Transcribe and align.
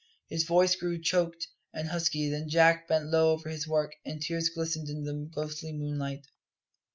His 0.29 0.45
voice 0.45 0.75
grew 0.75 0.99
choked 0.99 1.47
and 1.75 1.87
husky 1.89 2.27
then 2.27 2.49
Jack 2.49 2.87
bent 2.87 3.05
low 3.05 3.33
over 3.33 3.49
his 3.49 3.67
work, 3.67 3.93
and 4.03 4.19
tears 4.19 4.49
glistened 4.49 4.89
in 4.89 5.03
the 5.03 5.29
ghostly 5.31 5.73
moonlight. 5.73 6.25